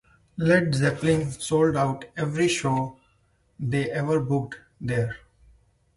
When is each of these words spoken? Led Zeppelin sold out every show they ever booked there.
Led 0.35 0.73
Zeppelin 0.73 1.29
sold 1.29 1.77
out 1.77 2.05
every 2.17 2.47
show 2.47 2.97
they 3.59 3.87
ever 3.91 4.19
booked 4.19 4.57
there. 4.81 5.17